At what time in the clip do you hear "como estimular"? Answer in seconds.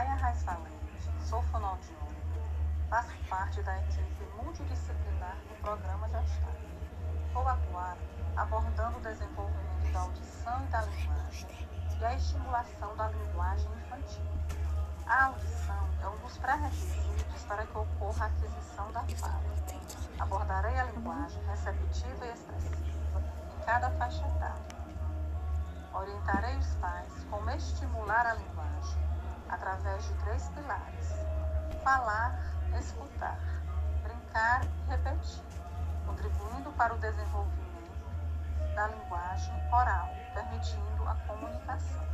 27.28-28.26